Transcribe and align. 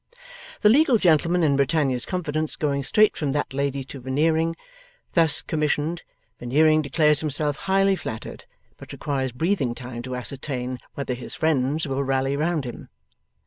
The 0.61 0.69
legal 0.69 0.97
gentleman 0.97 1.43
in 1.43 1.55
Britannia's 1.55 2.07
confidence 2.07 2.55
going 2.55 2.83
straight 2.83 3.15
from 3.15 3.33
that 3.33 3.53
lady 3.53 3.83
to 3.83 3.99
Veneering, 3.99 4.55
thus 5.13 5.43
commissioned, 5.43 6.01
Veneering 6.39 6.81
declares 6.81 7.19
himself 7.19 7.55
highly 7.69 7.95
flattered, 7.95 8.45
but 8.77 8.91
requires 8.93 9.31
breathing 9.31 9.75
time 9.75 10.01
to 10.01 10.15
ascertain 10.15 10.79
'whether 10.95 11.13
his 11.13 11.35
friends 11.35 11.85
will 11.87 12.03
rally 12.03 12.35
round 12.35 12.65
him. 12.65 12.89